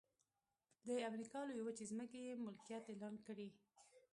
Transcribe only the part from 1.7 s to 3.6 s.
ځمکې یې ملکیت اعلان کړې.